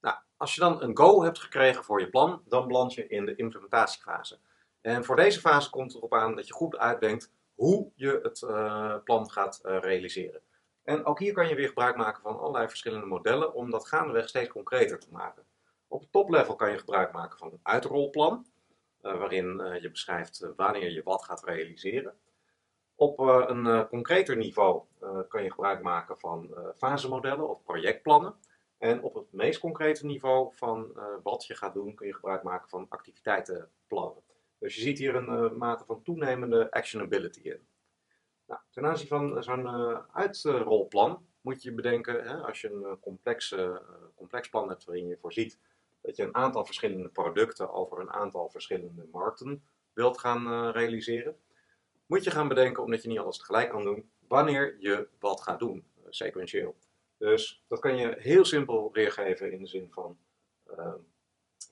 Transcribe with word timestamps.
Nou, 0.00 0.16
als 0.36 0.54
je 0.54 0.60
dan 0.60 0.82
een 0.82 0.96
go 0.96 1.22
hebt 1.22 1.38
gekregen 1.38 1.84
voor 1.84 2.00
je 2.00 2.10
plan, 2.10 2.42
dan 2.44 2.66
beland 2.66 2.94
je 2.94 3.06
in 3.06 3.24
de 3.26 3.34
implementatiefase. 3.34 4.38
En 4.80 5.04
voor 5.04 5.16
deze 5.16 5.40
fase 5.40 5.70
komt 5.70 5.92
het 5.92 5.96
erop 5.96 6.14
aan 6.14 6.34
dat 6.34 6.46
je 6.46 6.52
goed 6.52 6.76
uitdenkt 6.76 7.32
hoe 7.54 7.90
je 7.94 8.20
het 8.22 8.40
uh, 8.42 8.96
plan 9.04 9.30
gaat 9.30 9.60
uh, 9.64 9.78
realiseren. 9.78 10.40
En 10.82 11.04
ook 11.04 11.18
hier 11.18 11.32
kan 11.32 11.48
je 11.48 11.54
weer 11.54 11.68
gebruik 11.68 11.96
maken 11.96 12.22
van 12.22 12.38
allerlei 12.38 12.68
verschillende 12.68 13.06
modellen 13.06 13.54
om 13.54 13.70
dat 13.70 13.88
gaandeweg 13.88 14.28
steeds 14.28 14.48
concreter 14.48 14.98
te 14.98 15.10
maken. 15.10 15.44
Op 15.88 16.00
het 16.00 16.12
toplevel 16.12 16.56
kan 16.56 16.70
je 16.70 16.78
gebruik 16.78 17.12
maken 17.12 17.38
van 17.38 17.52
een 17.52 17.60
uitrolplan, 17.62 18.46
uh, 19.02 19.18
waarin 19.18 19.78
je 19.80 19.90
beschrijft 19.90 20.46
wanneer 20.56 20.90
je 20.90 21.02
wat 21.02 21.24
gaat 21.24 21.44
realiseren. 21.44 22.14
Op 22.94 23.18
een 23.18 23.86
concreter 23.88 24.36
niveau 24.36 24.82
kan 25.28 25.42
je 25.42 25.50
gebruik 25.50 25.82
maken 25.82 26.18
van 26.18 26.54
fasemodellen 26.76 27.48
of 27.48 27.62
projectplannen. 27.62 28.34
En 28.80 29.02
op 29.02 29.14
het 29.14 29.32
meest 29.32 29.60
concrete 29.60 30.06
niveau 30.06 30.54
van 30.54 30.92
wat 31.22 31.46
je 31.46 31.54
gaat 31.54 31.74
doen, 31.74 31.94
kun 31.94 32.06
je 32.06 32.14
gebruik 32.14 32.42
maken 32.42 32.68
van 32.68 32.86
activiteitenplannen. 32.88 34.22
Dus 34.58 34.74
je 34.74 34.80
ziet 34.80 34.98
hier 34.98 35.14
een 35.14 35.44
uh, 35.44 35.58
mate 35.58 35.84
van 35.84 36.02
toenemende 36.02 36.70
actionability 36.70 37.40
in. 37.40 37.66
Nou, 38.46 38.60
ten 38.70 38.86
aanzien 38.86 39.08
van 39.08 39.42
zo'n 39.42 39.66
uh, 39.66 39.98
uitrolplan 40.12 41.26
moet 41.40 41.62
je 41.62 41.72
bedenken, 41.72 42.22
hè, 42.22 42.36
als 42.36 42.60
je 42.60 42.70
een 42.70 43.00
complex, 43.00 43.54
complex 44.14 44.48
plan 44.48 44.68
hebt 44.68 44.84
waarin 44.84 45.06
je 45.06 45.18
voorziet 45.20 45.58
dat 46.00 46.16
je 46.16 46.22
een 46.22 46.34
aantal 46.34 46.64
verschillende 46.64 47.08
producten 47.08 47.72
over 47.72 48.00
een 48.00 48.12
aantal 48.12 48.48
verschillende 48.48 49.06
markten 49.12 49.62
wilt 49.92 50.18
gaan 50.18 50.70
realiseren, 50.70 51.36
moet 52.06 52.24
je 52.24 52.30
gaan 52.30 52.48
bedenken, 52.48 52.82
omdat 52.82 53.02
je 53.02 53.08
niet 53.08 53.18
alles 53.18 53.38
tegelijk 53.38 53.70
kan 53.70 53.84
doen, 53.84 54.10
wanneer 54.28 54.76
je 54.80 55.08
wat 55.18 55.40
gaat 55.40 55.58
doen, 55.58 55.84
sequentieel. 56.08 56.76
Dus 57.20 57.64
dat 57.68 57.78
kan 57.78 57.96
je 57.96 58.14
heel 58.18 58.44
simpel 58.44 58.92
weergeven 58.92 59.52
in 59.52 59.58
de 59.58 59.66
zin 59.66 59.90
van 59.90 60.18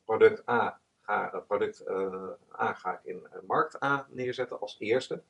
product 0.05 0.49
A 0.49 0.81
ga, 1.01 1.45
product 1.47 1.85
uh, 1.87 2.31
A 2.61 2.71
ik 2.93 3.01
in 3.03 3.17
uh, 3.17 3.41
markt 3.47 3.83
A 3.83 4.07
neerzetten 4.11 4.61
als 4.61 4.77
eerste. 4.79 5.23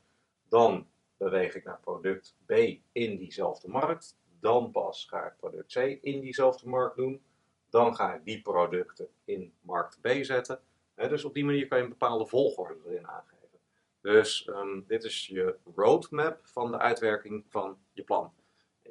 Dan 0.48 0.86
beweeg 1.16 1.54
ik 1.54 1.64
naar 1.64 1.80
product 1.80 2.36
B 2.46 2.52
in 2.92 3.16
diezelfde 3.16 3.68
markt. 3.68 4.16
Dan 4.40 4.70
pas 4.70 5.04
ga 5.04 5.26
ik 5.26 5.36
product 5.36 5.72
C 5.72 5.76
in 6.02 6.20
diezelfde 6.20 6.68
markt 6.68 6.96
doen. 6.96 7.22
Dan 7.70 7.94
ga 7.94 8.14
ik 8.14 8.24
die 8.24 8.42
producten 8.42 9.08
in 9.24 9.52
markt 9.60 10.00
B 10.00 10.08
zetten. 10.22 10.60
dus 10.94 11.24
op 11.24 11.34
die 11.34 11.44
manier 11.44 11.68
kan 11.68 11.78
je 11.78 11.84
een 11.84 11.90
bepaalde 11.90 12.26
volgorde 12.26 12.74
erin 12.86 13.08
aangeven. 13.08 13.58
Dus 14.00 14.46
um, 14.46 14.84
dit 14.86 15.04
is 15.04 15.26
je 15.26 15.56
roadmap 15.74 16.46
van 16.46 16.70
de 16.70 16.78
uitwerking 16.78 17.44
van 17.48 17.78
je 17.92 18.02
plan. 18.02 18.32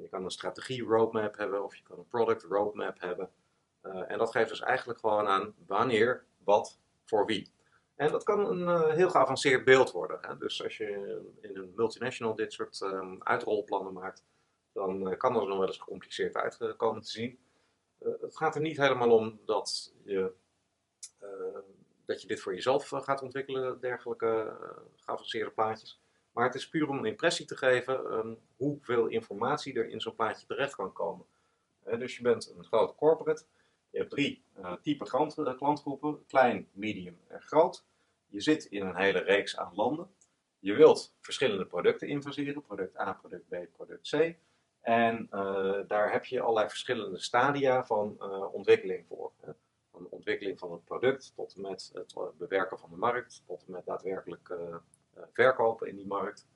Je 0.02 0.10
kan 0.10 0.24
een 0.24 0.32
strategie 0.32 0.84
roadmap 0.84 1.38
hebben 1.38 1.64
of 1.64 1.76
je 1.76 1.84
kan 1.84 1.98
een 1.98 2.08
product 2.08 2.44
roadmap 2.44 3.00
hebben. 3.00 3.30
Uh, 3.84 4.12
en 4.12 4.18
dat 4.18 4.32
geeft 4.32 4.50
dus 4.50 4.62
eigenlijk 4.62 5.00
gewoon 5.00 5.28
aan 5.28 5.56
wanneer 5.66 6.26
wat 6.44 6.80
voor 7.06 7.26
wie. 7.26 7.52
En 7.96 8.12
dat 8.12 8.24
kan 8.24 8.46
een 8.46 8.60
uh, 8.60 8.94
heel 8.94 9.10
geavanceerd 9.10 9.66
beeld 9.66 9.92
worden. 9.92 10.20
Hè? 10.22 10.38
Dus 10.38 10.64
als 10.64 10.78
je 10.78 11.22
in 11.42 11.58
een 11.58 11.74
multinational 11.76 12.36
dit 12.36 12.54
soort 12.54 12.82
um, 12.82 13.24
uitrolplannen 13.24 13.94
maakt, 13.94 14.24
dan 14.72 15.12
uh, 15.12 15.18
kan 15.18 15.34
dat 15.34 15.48
nog 15.48 15.58
wel 15.58 15.68
eens 15.68 15.78
gecompliceerd 15.78 16.36
uitkomen 16.36 17.02
te 17.02 17.10
zien. 17.10 17.40
Het 18.00 18.38
gaat 18.38 18.56
er 18.56 18.62
niet 18.62 18.78
helemaal 18.78 19.12
om 19.12 19.40
dat 19.46 19.94
je, 20.04 20.32
dat 22.06 22.22
je 22.22 22.28
dit 22.28 22.40
voor 22.40 22.54
jezelf 22.54 22.88
gaat 22.88 23.22
ontwikkelen, 23.22 23.80
dergelijke 23.80 24.58
geavanceerde 24.96 25.52
plaatjes. 25.52 26.02
Maar 26.38 26.46
het 26.46 26.56
is 26.56 26.70
puur 26.70 26.90
om 26.90 26.98
een 26.98 27.06
impressie 27.06 27.46
te 27.46 27.58
geven 27.58 28.14
um, 28.14 28.38
hoeveel 28.56 29.08
informatie 29.08 29.74
er 29.74 29.90
in 29.90 30.02
zo'n 30.02 30.16
plaatje 30.16 30.46
terecht 30.46 30.76
kan 30.76 30.94
komen. 30.94 31.26
dus 31.84 32.16
je 32.18 32.22
bent 32.22 32.54
een 32.58 32.64
grote 32.64 32.96
corporate 32.96 33.44
je 33.90 33.98
hebt 33.98 34.10
drie 34.10 34.44
uh, 34.60 34.74
type 34.74 35.06
eh, 35.46 35.58
klantgroepen, 35.58 36.26
klein, 36.28 36.68
medium 36.72 37.20
en 37.28 37.42
groot. 37.42 37.86
Je 38.28 38.42
zit 38.42 38.66
in 38.66 38.86
een 38.86 38.96
hele 38.96 39.20
reeks 39.20 39.58
aan 39.58 39.76
landen. 39.76 40.10
Je 40.60 40.74
wilt 40.74 41.16
verschillende 41.20 41.66
producten 41.66 42.08
invaseren, 42.08 42.62
product 42.62 43.00
A, 43.00 43.14
product 43.14 43.48
B, 43.50 43.56
product 43.74 44.10
C. 44.10 44.36
En 44.82 45.28
daar 45.88 46.12
heb 46.12 46.26
je 46.26 46.42
allerlei 46.42 46.70
verschillende 46.70 47.20
stadia 47.20 47.86
van 47.86 48.22
ontwikkeling 48.52 49.06
voor. 49.08 49.32
Van 49.92 50.04
de 50.04 50.10
ontwikkeling 50.10 50.60
van 50.60 50.72
het 50.72 50.84
product 50.84 51.32
tot 51.36 51.56
en 51.56 51.62
met 51.62 51.92
het 51.94 52.14
bewerken 52.38 52.80
van 52.80 52.90
de 52.90 52.96
markt, 52.96 53.44
tot 53.46 53.64
en 53.66 53.72
met 53.72 53.86
daadwerkelijk 53.86 54.50
verkopen 55.34 55.88
in 55.88 55.96
die 55.96 56.08
markt. 56.08 56.48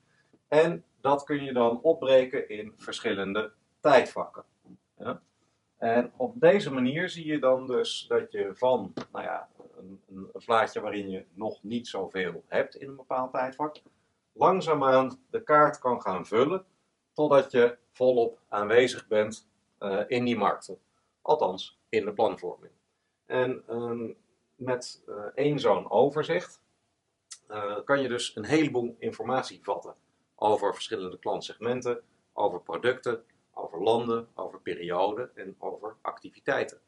En 0.48 0.84
dat 1.00 1.24
kun 1.24 1.44
je 1.44 1.52
dan 1.52 1.80
opbreken 1.82 2.48
in 2.48 2.72
verschillende 2.76 3.52
tijdvakken. 3.80 4.44
En 5.78 6.12
op 6.16 6.40
deze 6.40 6.72
manier 6.72 7.08
zie 7.08 7.26
je 7.26 7.38
dan 7.38 7.66
dus 7.66 8.04
dat 8.08 8.32
je 8.32 8.50
van 8.54 8.92
nou 9.12 9.24
ja, 9.24 9.48
een, 9.76 10.00
een, 10.08 10.28
vlaatje 10.34 10.80
waarin 10.80 11.10
je 11.10 11.24
nog 11.34 11.62
niet 11.62 11.88
zoveel 11.88 12.44
hebt 12.46 12.76
in 12.76 12.88
een 12.88 12.96
bepaald 12.96 13.32
tijdvak, 13.32 13.76
langzaamaan 14.32 15.20
de 15.30 15.42
kaart 15.42 15.78
kan 15.78 16.02
gaan 16.02 16.26
vullen 16.26 16.64
totdat 17.12 17.50
je 17.50 17.76
volop 17.92 18.38
aanwezig 18.48 19.08
bent 19.08 19.48
uh, 19.80 20.00
in 20.06 20.24
die 20.24 20.36
markten. 20.36 20.78
Althans, 21.22 21.78
in 21.88 22.04
de 22.04 22.12
planvorming. 22.12 22.72
En 23.26 23.62
um, 23.70 24.16
met 24.54 25.02
uh, 25.08 25.24
één 25.34 25.58
zo'n 25.58 25.90
overzicht 25.90 26.61
uh, 27.52 27.76
kan 27.84 28.02
je 28.02 28.08
dus 28.08 28.36
een 28.36 28.44
heleboel 28.44 28.96
informatie 28.98 29.60
vatten 29.62 29.94
over 30.34 30.74
verschillende 30.74 31.18
klantsegmenten, 31.18 32.02
over 32.32 32.60
producten, 32.60 33.24
over 33.52 33.82
landen, 33.82 34.28
over 34.34 34.60
perioden 34.60 35.36
en 35.36 35.54
over 35.58 35.96
activiteiten. 36.00 36.80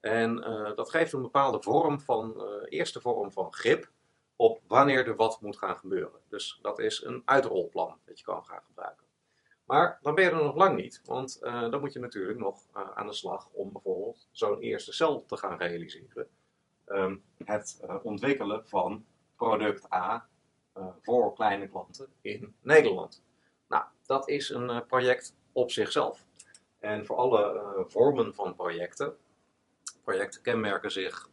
En 0.00 0.38
uh, 0.38 0.76
dat 0.76 0.90
geeft 0.90 1.12
een 1.12 1.22
bepaalde 1.22 1.62
vorm 1.62 2.00
van, 2.00 2.34
uh, 2.36 2.44
eerste 2.68 3.00
vorm 3.00 3.32
van 3.32 3.52
grip 3.52 3.90
op 4.36 4.60
wanneer 4.66 5.06
er 5.06 5.16
wat 5.16 5.40
moet 5.40 5.58
gaan 5.58 5.76
gebeuren. 5.76 6.20
Dus 6.28 6.58
dat 6.62 6.78
is 6.78 7.02
een 7.04 7.22
uitrolplan 7.24 7.98
dat 8.04 8.18
je 8.18 8.24
kan 8.24 8.44
gaan 8.44 8.62
gebruiken. 8.66 9.06
Maar 9.64 9.98
dan 10.02 10.14
ben 10.14 10.24
je 10.24 10.30
er 10.30 10.44
nog 10.44 10.56
lang 10.56 10.76
niet, 10.76 11.00
want 11.04 11.38
dan 11.40 11.80
moet 11.80 11.92
je 11.92 11.98
natuurlijk 11.98 12.38
nog 12.38 12.62
aan 12.72 13.06
de 13.06 13.12
slag 13.12 13.48
om 13.52 13.72
bijvoorbeeld 13.72 14.28
zo'n 14.30 14.60
eerste 14.60 14.92
cel 14.92 15.24
te 15.24 15.36
gaan 15.36 15.58
realiseren. 15.58 16.28
Um, 16.86 17.22
het 17.44 17.80
ontwikkelen 18.02 18.66
van 18.66 19.04
product 19.42 19.92
A 19.92 20.26
voor 21.02 21.34
kleine 21.34 21.68
klanten 21.68 22.08
in 22.20 22.54
Nederland. 22.60 23.22
Nou, 23.68 23.84
dat 24.06 24.28
is 24.28 24.48
een 24.48 24.86
project 24.86 25.36
op 25.52 25.70
zichzelf. 25.70 26.24
En 26.78 27.06
voor 27.06 27.16
alle 27.16 27.54
uh, 27.54 27.84
vormen 27.86 28.34
van 28.34 28.54
projecten, 28.54 29.16
projecten 30.04 30.42
kenmerken 30.42 30.90
zich 30.90 31.28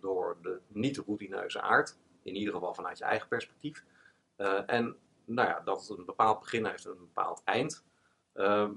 door 0.00 0.36
de 0.42 0.60
niet 0.68 0.96
routineuze 0.96 1.60
aard, 1.60 1.96
in 2.22 2.34
ieder 2.34 2.54
geval 2.54 2.74
vanuit 2.74 2.98
je 2.98 3.04
eigen 3.04 3.28
perspectief. 3.28 3.84
En 4.66 4.96
nou 5.24 5.48
ja, 5.48 5.60
dat 5.60 5.94
een 5.98 6.04
bepaald 6.04 6.40
begin 6.40 6.66
heeft 6.66 6.84
en 6.84 6.90
een 6.90 6.98
bepaald 6.98 7.42
eind, 7.44 7.84
ehm, 8.32 8.72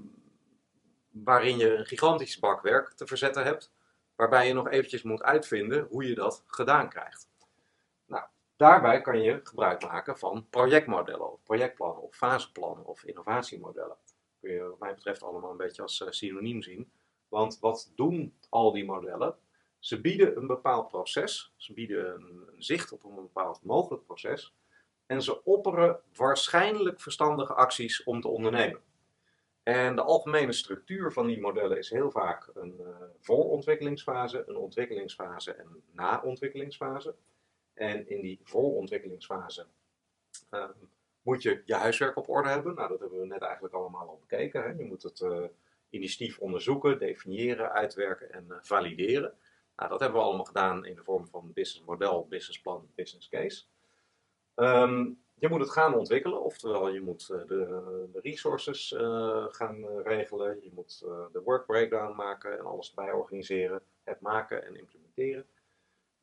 waarin 1.10 1.56
je 1.56 1.76
een 1.76 1.86
gigantisch 1.86 2.38
bakwerk 2.38 2.92
te 2.92 3.06
verzetten 3.06 3.44
hebt, 3.44 3.72
waarbij 4.16 4.46
je 4.46 4.52
nog 4.52 4.68
eventjes 4.68 5.02
moet 5.02 5.22
uitvinden 5.22 5.86
hoe 5.90 6.08
je 6.08 6.14
dat 6.14 6.44
gedaan 6.46 6.88
krijgt. 6.88 7.29
Daarbij 8.60 9.00
kan 9.00 9.22
je 9.22 9.40
gebruik 9.42 9.82
maken 9.82 10.18
van 10.18 10.46
projectmodellen, 10.50 11.32
of 11.32 11.42
projectplannen, 11.42 12.02
of 12.02 12.16
faseplannen, 12.16 12.86
of 12.86 13.04
innovatiemodellen 13.04 13.96
kun 14.40 14.50
je 14.50 14.68
wat 14.68 14.78
mij 14.78 14.94
betreft 14.94 15.22
allemaal 15.22 15.50
een 15.50 15.56
beetje 15.56 15.82
als 15.82 16.02
eh, 16.02 16.10
synoniem 16.10 16.62
zien. 16.62 16.90
Want 17.28 17.58
wat 17.58 17.92
doen 17.94 18.34
al 18.48 18.72
die 18.72 18.84
modellen? 18.84 19.34
Ze 19.78 20.00
bieden 20.00 20.36
een 20.36 20.46
bepaald 20.46 20.88
proces, 20.88 21.54
ze 21.56 21.72
bieden 21.72 22.14
een, 22.14 22.48
zicht 22.58 22.92
op 22.92 23.04
een 23.04 23.14
bepaald 23.14 23.64
mogelijk 23.64 24.04
proces 24.04 24.54
en 25.06 25.22
ze 25.22 25.44
opperen 25.44 26.00
waarschijnlijk 26.14 27.00
verstandige 27.00 27.54
acties 27.54 28.02
om 28.02 28.20
te 28.20 28.28
ondernemen. 28.28 28.80
En 29.62 29.96
de 29.96 30.02
algemene 30.02 30.52
structuur 30.52 31.12
van 31.12 31.26
die 31.26 31.40
modellen 31.40 31.78
is 31.78 31.90
heel 31.90 32.10
vaak 32.10 32.50
een 32.54 32.76
uh, 32.80 32.88
voorontwikkelingsfase, 33.20 34.44
een 34.46 34.56
ontwikkelingsfase 34.56 35.52
en 35.52 35.66
een 35.66 35.82
naontwikkelingsfase. 35.92 37.14
En 37.80 38.08
in 38.08 38.20
die 38.20 38.40
voorontwikkelingsfase 38.42 39.66
uh, 40.50 40.68
moet 41.22 41.42
je 41.42 41.62
je 41.64 41.74
huiswerk 41.74 42.16
op 42.16 42.28
orde 42.28 42.48
hebben. 42.48 42.74
Nou, 42.74 42.88
dat 42.88 43.00
hebben 43.00 43.20
we 43.20 43.26
net 43.26 43.42
eigenlijk 43.42 43.74
allemaal 43.74 44.08
al 44.08 44.18
bekeken. 44.20 44.62
Hè. 44.62 44.68
Je 44.68 44.84
moet 44.84 45.02
het 45.02 45.20
uh, 45.20 45.44
initiatief 45.90 46.38
onderzoeken, 46.38 46.98
definiëren, 46.98 47.72
uitwerken 47.72 48.32
en 48.32 48.46
uh, 48.48 48.56
valideren. 48.60 49.34
Nou, 49.76 49.90
dat 49.90 50.00
hebben 50.00 50.18
we 50.18 50.24
allemaal 50.24 50.44
gedaan 50.44 50.84
in 50.84 50.94
de 50.94 51.02
vorm 51.02 51.26
van 51.26 51.52
business 51.52 51.86
model, 51.86 52.26
business 52.94 53.28
case. 53.28 53.64
Um, 54.56 55.22
je 55.34 55.48
moet 55.48 55.60
het 55.60 55.70
gaan 55.70 55.94
ontwikkelen, 55.94 56.42
oftewel 56.42 56.88
je 56.88 57.00
moet 57.00 57.26
de, 57.26 57.44
de, 58.12 58.20
resources 58.20 58.94
gaan 59.50 59.84
regelen, 60.02 60.58
je 60.62 60.70
moet 60.74 60.98
de 61.32 61.40
work 61.44 61.66
breakdown 61.66 62.16
maken 62.16 62.58
en 62.58 62.64
alles 62.64 62.88
erbij 62.88 63.12
organiseren, 63.12 63.82
het 64.04 64.20
maken 64.20 64.66
en 64.66 64.76
implementeren. 64.76 65.46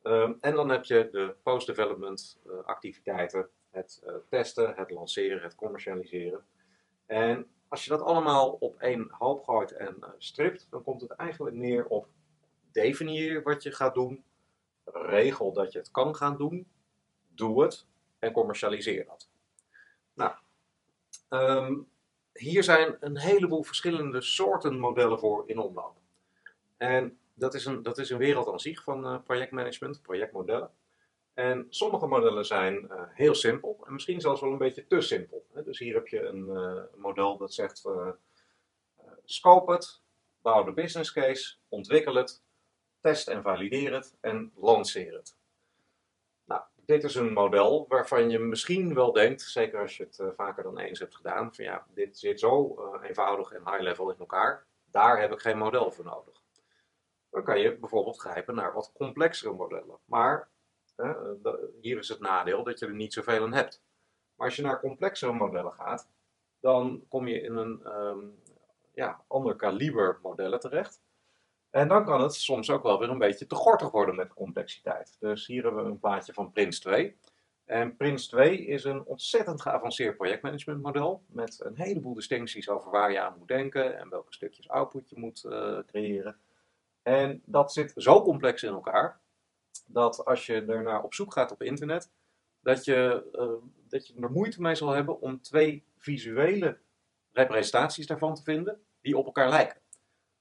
Um, 0.02 0.38
en 0.40 0.54
dan 0.54 0.68
heb 0.68 0.84
je 0.84 1.08
de 1.12 1.34
post-development 1.42 2.40
activiteiten 2.64 3.48
het 3.70 4.02
uh, 4.06 4.14
testen, 4.28 4.74
het 4.76 4.90
lanceren, 4.90 5.42
het 5.42 5.54
commercialiseren. 5.54 6.44
En 7.06 7.46
als 7.68 7.84
je 7.84 7.90
dat 7.90 8.02
allemaal 8.02 8.50
op 8.50 8.80
één 8.80 9.08
hoop 9.10 9.44
gooit 9.44 9.72
en 9.72 9.96
uh, 10.00 10.08
stript, 10.18 10.66
dan 10.70 10.82
komt 10.82 11.00
het 11.00 11.10
eigenlijk 11.10 11.56
neer 11.56 11.86
op 11.86 12.08
definieer 12.72 13.42
wat 13.42 13.62
je 13.62 13.72
gaat 13.72 13.94
doen, 13.94 14.24
regel 14.84 15.52
dat 15.52 15.72
je 15.72 15.78
het 15.78 15.90
kan 15.90 16.16
gaan 16.16 16.36
doen, 16.36 16.68
doe 17.28 17.62
het 17.62 17.86
en 18.18 18.32
commercialiseer 18.32 19.04
dat. 19.06 19.28
Nou, 20.14 20.32
ehm, 21.28 21.74
hier 22.32 22.62
zijn 22.62 22.96
een 23.00 23.18
heleboel 23.18 23.62
verschillende 23.62 24.20
soorten 24.20 24.78
modellen 24.78 25.18
voor 25.18 25.42
in 25.46 25.58
omloop. 25.58 25.96
En 26.76 27.18
dat 27.38 27.54
is 27.54 27.64
een, 27.64 27.82
dat 27.82 27.98
is 27.98 28.10
een 28.10 28.18
wereld 28.18 28.48
aan 28.48 28.60
zich 28.60 28.82
van 28.82 29.04
uh, 29.04 29.18
projectmanagement, 29.24 30.02
projectmodellen. 30.02 30.70
En 31.34 31.66
sommige 31.68 32.06
modellen 32.06 32.44
zijn 32.44 32.74
uh, 32.90 33.02
heel 33.08 33.34
simpel 33.34 33.84
en 33.86 33.92
misschien 33.92 34.20
zelfs 34.20 34.40
wel 34.40 34.52
een 34.52 34.58
beetje 34.58 34.86
te 34.86 35.00
simpel. 35.00 35.46
Dus 35.64 35.78
hier 35.78 35.94
heb 35.94 36.08
je 36.08 36.20
een 36.20 36.46
uh, 36.48 36.82
model 37.02 37.36
dat 37.36 37.54
zegt: 37.54 37.84
scope 39.24 39.72
het, 39.72 40.00
bouw 40.42 40.64
de 40.64 40.72
business 40.72 41.12
case, 41.12 41.56
ontwikkel 41.68 42.14
het, 42.14 42.42
test 43.00 43.28
en 43.28 43.42
valideer 43.42 43.92
het 43.92 44.16
en 44.20 44.52
lanceer 44.56 45.12
het. 45.12 45.36
Nou, 46.44 46.62
dit 46.74 47.04
is 47.04 47.14
een 47.14 47.32
model 47.32 47.84
waarvan 47.88 48.30
je 48.30 48.38
misschien 48.38 48.94
wel 48.94 49.12
denkt, 49.12 49.42
zeker 49.42 49.80
als 49.80 49.96
je 49.96 50.02
het 50.02 50.22
vaker 50.36 50.62
dan 50.62 50.78
eens 50.78 50.98
hebt 50.98 51.16
gedaan, 51.16 51.54
van 51.54 51.64
ja, 51.64 51.86
dit 51.94 52.18
zit 52.18 52.40
zo 52.40 52.76
eenvoudig 53.02 53.52
en 53.52 53.62
high 53.64 53.80
level 53.80 54.10
in 54.10 54.18
elkaar, 54.18 54.66
daar 54.90 55.20
heb 55.20 55.32
ik 55.32 55.40
geen 55.40 55.58
model 55.58 55.90
voor 55.90 56.04
nodig 56.04 56.38
dan 57.30 57.44
kan 57.44 57.60
je 57.60 57.76
bijvoorbeeld 57.76 58.20
grijpen 58.20 58.54
naar 58.54 58.72
wat 58.72 58.92
complexere 58.94 59.52
modellen. 59.52 59.98
Maar 60.04 60.48
hier 61.80 61.98
is 61.98 62.08
het 62.08 62.20
nadeel 62.20 62.64
dat 62.64 62.78
je 62.78 62.86
er 62.86 62.94
niet 62.94 63.12
zoveel 63.12 63.42
aan 63.42 63.52
hebt. 63.52 63.82
Maar 64.34 64.46
als 64.46 64.56
je 64.56 64.62
naar 64.62 64.80
complexere 64.80 65.32
modellen 65.32 65.72
gaat, 65.72 66.08
dan 66.60 67.04
kom 67.08 67.28
je 67.28 67.40
in 67.40 67.56
een 67.56 68.00
um, 68.00 68.38
ja, 68.94 69.24
ander 69.26 69.56
kaliber 69.56 70.18
modellen 70.22 70.60
terecht. 70.60 71.00
En 71.70 71.88
dan 71.88 72.04
kan 72.04 72.20
het 72.20 72.34
soms 72.34 72.70
ook 72.70 72.82
wel 72.82 72.98
weer 72.98 73.10
een 73.10 73.18
beetje 73.18 73.46
te 73.46 73.54
gortig 73.54 73.90
worden 73.90 74.14
met 74.14 74.34
complexiteit. 74.34 75.16
Dus 75.20 75.46
hier 75.46 75.62
hebben 75.62 75.84
we 75.84 75.90
een 75.90 75.98
plaatje 75.98 76.32
van 76.32 76.52
Prins 76.52 76.80
2. 76.80 77.16
En 77.64 77.96
Prins 77.96 78.28
2 78.28 78.66
is 78.66 78.84
een 78.84 79.04
ontzettend 79.04 79.60
geavanceerd 79.60 80.16
projectmanagementmodel 80.16 81.22
met 81.26 81.60
een 81.64 81.76
heleboel 81.76 82.14
distincties 82.14 82.68
over 82.68 82.90
waar 82.90 83.12
je 83.12 83.20
aan 83.20 83.38
moet 83.38 83.48
denken 83.48 83.98
en 83.98 84.08
welke 84.08 84.32
stukjes 84.32 84.68
output 84.68 85.10
je 85.10 85.18
moet 85.18 85.44
uh, 85.46 85.78
creëren. 85.86 86.36
En 87.08 87.42
dat 87.44 87.72
zit 87.72 87.92
zo 87.96 88.22
complex 88.22 88.62
in 88.62 88.72
elkaar, 88.72 89.20
dat 89.86 90.24
als 90.24 90.46
je 90.46 90.64
er 90.64 90.82
naar 90.82 91.02
op 91.02 91.14
zoek 91.14 91.32
gaat 91.32 91.52
op 91.52 91.62
internet, 91.62 92.10
dat 92.60 92.84
je, 92.84 93.28
uh, 93.32 93.70
dat 93.88 94.06
je 94.06 94.14
er 94.20 94.30
moeite 94.30 94.60
mee 94.60 94.74
zal 94.74 94.88
hebben 94.88 95.20
om 95.20 95.40
twee 95.40 95.84
visuele 95.96 96.78
representaties 97.32 98.06
daarvan 98.06 98.34
te 98.34 98.42
vinden 98.42 98.80
die 99.00 99.16
op 99.16 99.26
elkaar 99.26 99.48
lijken. 99.48 99.80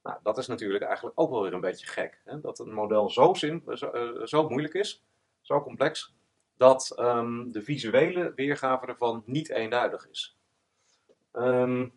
Nou, 0.03 0.17
dat 0.23 0.37
is 0.37 0.47
natuurlijk 0.47 0.83
eigenlijk 0.83 1.19
ook 1.19 1.29
wel 1.29 1.41
weer 1.41 1.53
een 1.53 1.61
beetje 1.61 1.87
gek. 1.87 2.21
Hè? 2.25 2.41
Dat 2.41 2.59
een 2.59 2.73
model 2.73 3.09
zo, 3.09 3.33
zo, 3.33 3.61
uh, 3.93 4.25
zo, 4.25 4.49
moeilijk 4.49 4.73
is, 4.73 5.03
zo 5.41 5.61
complex, 5.61 6.13
dat 6.57 6.95
um, 6.99 7.51
de 7.51 7.61
visuele 7.61 8.33
weergave 8.35 8.85
ervan 8.85 9.23
niet 9.25 9.49
eenduidig 9.49 10.09
is. 10.09 10.37
Um, 11.33 11.93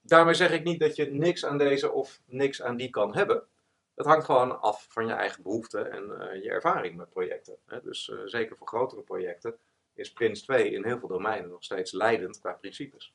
daarmee 0.00 0.34
zeg 0.34 0.50
ik 0.50 0.64
niet 0.64 0.80
dat 0.80 0.96
je 0.96 1.10
niks 1.10 1.44
aan 1.44 1.58
deze 1.58 1.92
of 1.92 2.20
niks 2.24 2.62
aan 2.62 2.76
die 2.76 2.90
kan 2.90 3.14
hebben. 3.14 3.46
Het 3.94 4.06
hangt 4.06 4.24
gewoon 4.24 4.60
af 4.60 4.86
van 4.88 5.06
je 5.06 5.12
eigen 5.12 5.42
behoeften 5.42 5.92
en 5.92 6.04
uh, 6.04 6.42
je 6.42 6.50
ervaring 6.50 6.96
met 6.96 7.10
projecten. 7.10 7.56
Hè? 7.66 7.80
Dus 7.82 8.08
uh, 8.08 8.20
zeker 8.24 8.56
voor 8.56 8.66
grotere 8.66 9.02
projecten 9.02 9.58
is 9.94 10.12
Prins 10.12 10.42
2 10.42 10.70
in 10.70 10.84
heel 10.84 10.98
veel 10.98 11.08
domeinen 11.08 11.50
nog 11.50 11.64
steeds 11.64 11.92
leidend 11.92 12.40
qua 12.40 12.52
principes. 12.52 13.14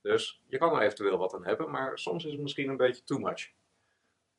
Dus 0.00 0.42
je 0.46 0.58
kan 0.58 0.74
er 0.76 0.82
eventueel 0.82 1.18
wat 1.18 1.34
aan 1.34 1.46
hebben, 1.46 1.70
maar 1.70 1.98
soms 1.98 2.24
is 2.24 2.32
het 2.32 2.40
misschien 2.40 2.68
een 2.68 2.76
beetje 2.76 3.04
too 3.04 3.18
much. 3.18 3.52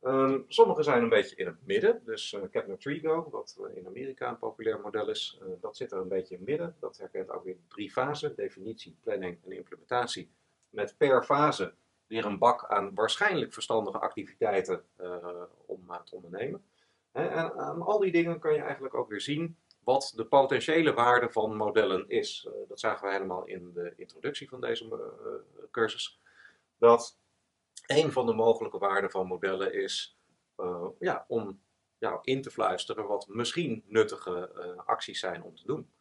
Um, 0.02 0.46
sommige 0.48 0.84
zijn 0.84 1.04
een 1.04 1.10
beetje 1.10 1.36
in 1.36 1.46
het 1.46 1.66
midden. 1.66 2.02
Dus 2.06 2.34
uh, 2.34 2.42
Kepler 2.52 2.78
Trigo, 2.78 3.30
wat 3.30 3.60
in 3.76 3.88
Amerika 3.88 4.30
een 4.30 4.38
populair 4.38 4.80
model 4.80 5.10
is, 5.10 5.40
dat 5.62 5.78
zit 5.78 5.92
er 5.92 5.98
een 5.98 6.08
beetje 6.08 6.34
in 6.34 6.40
het 6.40 6.50
midden. 6.50 6.76
Dat 6.80 6.98
herkent 6.98 7.30
ook 7.32 7.44
weer 7.44 7.58
drie 7.68 7.92
fasen: 7.92 8.36
definitie, 8.36 8.98
planning 9.02 9.38
en 9.44 9.52
implementatie. 9.52 10.30
Met 10.70 10.96
per 10.98 11.24
fase 11.24 11.74
weer 12.08 12.26
een 12.26 12.38
bak 12.38 12.66
aan 12.66 12.96
waarschijnlijk 12.96 13.54
verstandige 13.54 14.00
activiteiten 14.00 14.84
uh, 15.02 15.44
om 15.66 15.88
te 16.04 16.16
ondernemen. 16.16 16.66
En 17.12 17.54
aan 17.54 17.82
al 17.82 18.00
die 18.00 18.12
dingen 18.12 18.40
kan 18.40 18.54
je 18.54 18.62
eigenlijk 18.62 18.94
ook 18.94 19.10
weer 19.10 19.22
zien 19.22 19.58
wat 19.84 20.14
de 20.16 20.26
potentiële 20.26 20.94
waarde 20.94 21.32
van 21.32 21.56
modellen 21.56 22.10
is. 22.10 22.48
Uh, 22.48 22.54
dat 22.68 22.80
zagen 22.80 23.08
we 23.08 23.14
helemaal 23.14 23.46
in 23.46 23.74
de 23.74 23.94
introductie 23.96 24.50
van 24.50 24.62
deze 24.62 25.12
cursus. 25.72 26.22
Dat 26.78 27.18
een 27.86 28.12
van 28.12 28.26
de 28.26 28.34
mogelijke 28.34 28.78
waarden 28.78 29.12
van 29.12 29.28
modellen 29.28 29.74
is 29.74 30.18
ja, 31.00 31.26
om 31.28 31.62
in 32.22 32.42
te 32.42 32.52
fluisteren 32.52 33.08
wat 33.08 33.28
misschien 33.28 33.84
nuttige 33.88 34.52
acties 34.86 35.20
zijn 35.20 35.44
om 35.44 35.56
te 35.56 35.66
doen. 35.66 35.92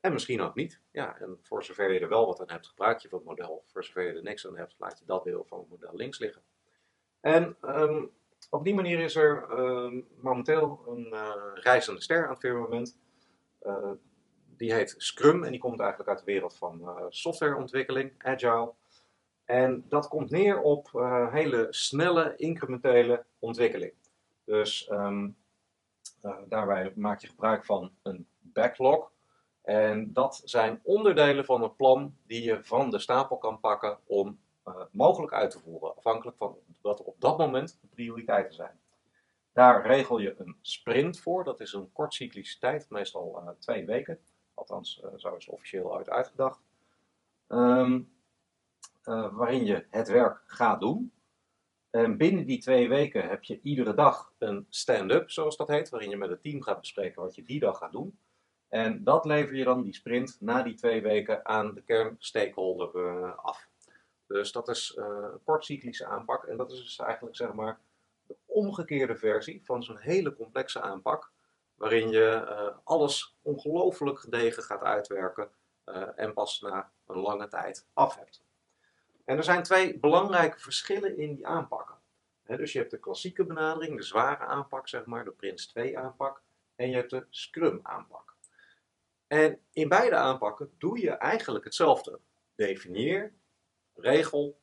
En 0.00 0.12
misschien 0.12 0.40
ook 0.40 0.54
niet. 0.54 0.80
Ja, 0.90 1.18
en 1.18 1.38
voor 1.42 1.64
zover 1.64 1.92
je 1.92 2.00
er 2.00 2.08
wel 2.08 2.26
wat 2.26 2.40
aan 2.40 2.50
hebt, 2.50 2.66
gebruik 2.66 2.98
je 2.98 3.08
van 3.08 3.18
het 3.18 3.28
model. 3.28 3.64
Voor 3.66 3.84
zover 3.84 4.02
je 4.02 4.12
er 4.12 4.22
niks 4.22 4.46
aan 4.46 4.56
hebt, 4.56 4.74
laat 4.78 4.98
je 4.98 5.04
dat 5.04 5.24
deel 5.24 5.44
van 5.44 5.58
het 5.58 5.68
model 5.68 5.94
links 5.94 6.18
liggen. 6.18 6.42
En 7.20 7.56
um, 7.62 8.10
op 8.50 8.64
die 8.64 8.74
manier 8.74 8.98
is 8.98 9.16
er 9.16 9.58
um, 9.58 10.08
momenteel 10.20 10.84
een 10.86 11.06
uh, 11.12 11.34
reizende 11.54 12.00
ster 12.00 12.24
aan 12.24 12.30
het 12.30 12.38
firmament. 12.38 12.98
Uh, 13.62 13.90
die 14.56 14.72
heet 14.72 14.94
Scrum 14.96 15.44
en 15.44 15.50
die 15.50 15.60
komt 15.60 15.80
eigenlijk 15.80 16.10
uit 16.10 16.18
de 16.18 16.24
wereld 16.24 16.56
van 16.56 16.80
uh, 16.80 17.04
softwareontwikkeling, 17.08 18.12
agile. 18.18 18.72
En 19.44 19.84
dat 19.88 20.08
komt 20.08 20.30
neer 20.30 20.60
op 20.60 20.90
hele 21.30 21.66
snelle, 21.70 22.36
incrementele 22.36 23.24
ontwikkeling. 23.38 23.92
Dus 24.44 24.90
um, 24.90 25.36
daarbij 26.48 26.92
maak 26.94 27.20
je 27.20 27.28
gebruik 27.28 27.64
van 27.64 27.92
een 28.02 28.26
backlog. 28.38 29.12
En 29.62 30.12
dat 30.12 30.42
zijn 30.44 30.80
onderdelen 30.82 31.44
van 31.44 31.62
een 31.62 31.76
plan 31.76 32.16
die 32.26 32.42
je 32.42 32.64
van 32.64 32.90
de 32.90 32.98
stapel 32.98 33.38
kan 33.38 33.60
pakken 33.60 33.98
om 34.06 34.38
uh, 34.68 34.74
mogelijk 34.90 35.32
uit 35.32 35.50
te 35.50 35.58
voeren, 35.58 35.96
afhankelijk 35.96 36.36
van 36.36 36.56
wat 36.80 37.02
op 37.02 37.16
dat 37.18 37.38
moment 37.38 37.78
de 37.80 37.86
prioriteiten 37.86 38.54
zijn. 38.54 38.78
Daar 39.52 39.86
regel 39.86 40.18
je 40.18 40.34
een 40.38 40.56
sprint 40.60 41.20
voor, 41.20 41.44
dat 41.44 41.60
is 41.60 41.72
een 41.72 41.92
kortcyclische 41.92 42.58
tijd, 42.58 42.90
meestal 42.90 43.42
uh, 43.42 43.48
twee 43.58 43.86
weken. 43.86 44.18
Althans, 44.54 45.02
uh, 45.04 45.10
zo 45.16 45.34
is 45.36 45.44
het 45.44 45.54
officieel 45.54 45.96
uit 45.96 46.10
uitgedacht. 46.10 46.60
Um, 47.48 48.12
waarin 49.32 49.64
je 49.64 49.86
het 49.90 50.08
werk 50.08 50.42
gaat 50.46 50.80
doen. 50.80 51.12
En 51.90 52.16
binnen 52.16 52.46
die 52.46 52.58
twee 52.58 52.88
weken 52.88 53.28
heb 53.28 53.44
je 53.44 53.60
iedere 53.62 53.94
dag 53.94 54.32
een 54.38 54.66
stand-up, 54.68 55.30
zoals 55.30 55.56
dat 55.56 55.68
heet, 55.68 55.88
waarin 55.88 56.10
je 56.10 56.16
met 56.16 56.30
het 56.30 56.42
team 56.42 56.62
gaat 56.62 56.80
bespreken 56.80 57.22
wat 57.22 57.34
je 57.34 57.44
die 57.44 57.60
dag 57.60 57.78
gaat 57.78 57.92
doen. 57.92 58.18
En 58.70 59.04
dat 59.04 59.24
lever 59.24 59.56
je 59.56 59.64
dan 59.64 59.82
die 59.82 59.94
sprint 59.94 60.36
na 60.40 60.62
die 60.62 60.74
twee 60.74 61.02
weken 61.02 61.46
aan 61.46 61.74
de 61.74 61.82
kernstakeholder 61.82 62.94
uh, 62.94 63.36
af. 63.36 63.68
Dus 64.26 64.52
dat 64.52 64.68
is 64.68 64.96
uh, 64.98 65.04
een 65.06 65.42
kortcyclische 65.44 66.06
aanpak. 66.06 66.44
En 66.44 66.56
dat 66.56 66.72
is 66.72 66.82
dus 66.82 66.98
eigenlijk 66.98 67.36
zeg 67.36 67.52
maar 67.52 67.78
de 68.26 68.36
omgekeerde 68.46 69.16
versie 69.16 69.64
van 69.64 69.82
zo'n 69.82 69.98
hele 69.98 70.34
complexe 70.34 70.80
aanpak. 70.80 71.30
Waarin 71.74 72.10
je 72.10 72.46
uh, 72.48 72.76
alles 72.84 73.36
ongelooflijk 73.42 74.18
gedegen 74.18 74.62
gaat 74.62 74.82
uitwerken 74.82 75.50
en 76.16 76.32
pas 76.32 76.60
na 76.60 76.90
een 77.06 77.18
lange 77.18 77.48
tijd 77.48 77.86
af 77.92 78.16
hebt. 78.16 78.42
En 79.24 79.36
er 79.36 79.44
zijn 79.44 79.62
twee 79.62 79.98
belangrijke 79.98 80.58
verschillen 80.58 81.18
in 81.18 81.34
die 81.34 81.46
aanpakken. 81.46 81.94
Dus 82.46 82.72
je 82.72 82.78
hebt 82.78 82.90
de 82.90 82.98
klassieke 82.98 83.44
benadering, 83.44 83.96
de 83.96 84.02
zware 84.02 84.44
aanpak, 84.44 84.88
zeg 84.88 85.04
maar, 85.04 85.24
de 85.24 85.30
Prins 85.30 85.66
2 85.66 85.98
aanpak. 85.98 86.42
En 86.76 86.88
je 86.88 86.94
hebt 86.94 87.10
de 87.10 87.26
Scrum 87.30 87.80
aanpak. 87.82 88.30
En 89.30 89.60
in 89.72 89.88
beide 89.88 90.16
aanpakken 90.16 90.74
doe 90.78 91.00
je 91.00 91.10
eigenlijk 91.10 91.64
hetzelfde. 91.64 92.20
Definieer, 92.54 93.34
regel, 93.94 94.60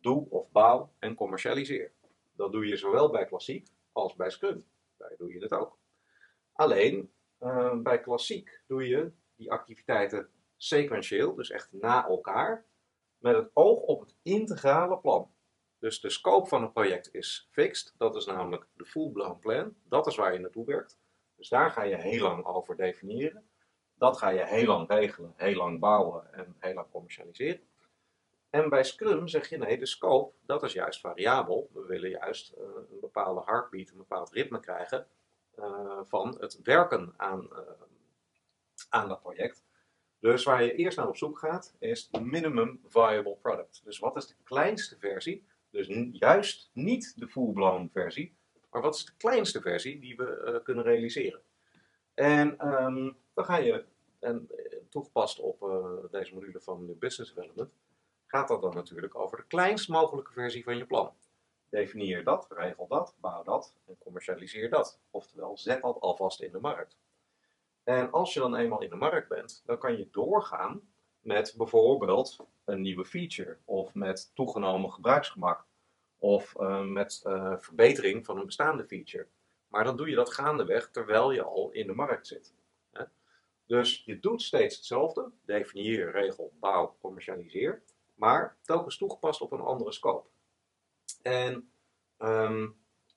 doe 0.00 0.30
of 0.30 0.50
bouw 0.50 0.94
en 0.98 1.14
commercialiseer. 1.14 1.92
Dat 2.32 2.52
doe 2.52 2.66
je 2.66 2.76
zowel 2.76 3.10
bij 3.10 3.26
klassiek 3.26 3.68
als 3.92 4.14
bij 4.14 4.30
Scrum. 4.30 4.64
Daar 4.96 5.14
doe 5.18 5.32
je 5.32 5.38
dat 5.38 5.52
ook. 5.52 5.78
Alleen 6.52 7.12
uh, 7.40 7.78
bij 7.78 8.00
klassiek 8.00 8.62
doe 8.66 8.88
je 8.88 9.12
die 9.36 9.52
activiteiten 9.52 10.30
sequentieel, 10.56 11.34
dus 11.34 11.50
echt 11.50 11.72
na 11.72 12.06
elkaar, 12.06 12.66
met 13.18 13.36
het 13.36 13.50
oog 13.52 13.80
op 13.80 14.00
het 14.00 14.16
integrale 14.22 14.98
plan. 14.98 15.34
Dus 15.78 16.00
de 16.00 16.10
scope 16.10 16.48
van 16.48 16.62
een 16.62 16.72
project 16.72 17.14
is 17.14 17.48
fixed, 17.50 17.94
dat 17.96 18.16
is 18.16 18.26
namelijk 18.26 18.66
de 18.72 18.84
full-blown 18.84 19.38
plan, 19.38 19.76
dat 19.84 20.06
is 20.06 20.16
waar 20.16 20.32
je 20.32 20.38
naartoe 20.38 20.66
werkt. 20.66 21.00
Dus 21.36 21.48
daar 21.48 21.70
ga 21.70 21.82
je 21.82 21.96
heel 21.96 22.22
lang 22.22 22.44
over 22.44 22.76
definiëren. 22.76 23.49
Dat 24.00 24.18
ga 24.18 24.28
je 24.28 24.46
heel 24.46 24.66
lang 24.66 24.88
regelen, 24.88 25.32
heel 25.36 25.56
lang 25.56 25.80
bouwen 25.80 26.32
en 26.32 26.56
heel 26.58 26.74
lang 26.74 26.90
commercialiseren. 26.90 27.60
En 28.50 28.68
bij 28.68 28.84
Scrum 28.84 29.28
zeg 29.28 29.48
je 29.48 29.58
nee, 29.58 29.78
de 29.78 29.86
scope, 29.86 30.34
dat 30.46 30.62
is 30.62 30.72
juist 30.72 31.00
variabel. 31.00 31.70
We 31.72 31.84
willen 31.86 32.10
juist 32.10 32.52
uh, 32.52 32.64
een 32.64 33.00
bepaalde 33.00 33.42
heartbeat, 33.44 33.90
een 33.90 33.96
bepaald 33.96 34.30
ritme 34.30 34.60
krijgen 34.60 35.06
uh, 35.58 36.00
van 36.04 36.36
het 36.38 36.60
werken 36.62 37.14
aan, 37.16 37.48
uh, 37.52 37.58
aan 38.88 39.08
dat 39.08 39.22
project. 39.22 39.64
Dus 40.18 40.44
waar 40.44 40.62
je 40.62 40.74
eerst 40.74 40.96
naar 40.96 41.08
op 41.08 41.16
zoek 41.16 41.38
gaat, 41.38 41.74
is 41.78 42.10
minimum 42.22 42.80
viable 42.86 43.36
product. 43.42 43.80
Dus 43.84 43.98
wat 43.98 44.16
is 44.16 44.26
de 44.26 44.34
kleinste 44.42 44.98
versie? 44.98 45.46
Dus 45.70 45.86
juist 46.12 46.70
niet 46.72 47.12
de 47.16 47.28
full-blown 47.28 47.90
versie, 47.92 48.36
Maar 48.70 48.82
wat 48.82 48.94
is 48.94 49.04
de 49.04 49.16
kleinste 49.16 49.60
versie 49.60 50.00
die 50.00 50.16
we 50.16 50.60
kunnen 50.64 50.84
realiseren? 50.84 51.40
En 52.14 52.58
ehm, 52.58 53.10
dan 53.34 53.44
ga 53.44 53.56
je, 53.56 53.84
en 54.18 54.48
toegepast 54.88 55.38
op 55.38 55.58
deze 56.10 56.34
module 56.34 56.60
van 56.60 56.98
Business 56.98 57.34
Development, 57.34 57.70
gaat 58.26 58.48
dat 58.48 58.62
dan 58.62 58.74
natuurlijk 58.74 59.14
over 59.14 59.36
de 59.36 59.46
kleinst 59.46 59.88
mogelijke 59.88 60.32
versie 60.32 60.64
van 60.64 60.76
je 60.76 60.86
plan. 60.86 61.12
Definieer 61.68 62.24
dat, 62.24 62.46
regel 62.50 62.86
dat, 62.86 63.14
bouw 63.20 63.42
dat 63.42 63.74
en 63.86 63.98
commercialiseer 63.98 64.70
dat. 64.70 65.00
Oftewel, 65.10 65.58
zet 65.58 65.82
dat 65.82 66.00
alvast 66.00 66.42
in 66.42 66.52
de 66.52 66.60
markt. 66.60 66.98
En 67.84 68.10
als 68.10 68.34
je 68.34 68.40
dan 68.40 68.54
eenmaal 68.54 68.82
in 68.82 68.90
de 68.90 68.96
markt 68.96 69.28
bent, 69.28 69.62
dan 69.66 69.78
kan 69.78 69.96
je 69.96 70.08
doorgaan 70.10 70.80
met 71.20 71.54
bijvoorbeeld 71.56 72.36
een 72.64 72.80
nieuwe 72.80 73.04
feature 73.04 73.58
of 73.64 73.94
met 73.94 74.30
toegenomen 74.34 74.92
gebruiksgemak 74.92 75.66
of 76.18 76.54
uh, 76.60 76.80
met 76.80 77.20
verbetering 77.58 78.24
van 78.24 78.38
een 78.38 78.46
bestaande 78.46 78.84
feature. 78.84 79.26
Maar 79.68 79.84
dan 79.84 79.96
doe 79.96 80.08
je 80.08 80.14
dat 80.14 80.34
gaandeweg 80.34 80.90
terwijl 80.90 81.32
je 81.32 81.42
al 81.42 81.70
in 81.70 81.86
de 81.86 81.94
markt 81.94 82.26
zit. 82.26 82.54
Dus 83.70 84.02
je 84.04 84.20
doet 84.20 84.42
steeds 84.42 84.76
hetzelfde, 84.76 85.30
definieer, 85.44 86.10
regel, 86.10 86.52
bouw, 86.60 86.96
commercialiseer, 87.00 87.82
maar 88.14 88.56
telkens 88.62 88.96
toegepast 88.96 89.40
op 89.40 89.52
een 89.52 89.60
andere 89.60 89.92
scope. 89.92 90.28
En 91.22 91.72
um, 92.18 92.76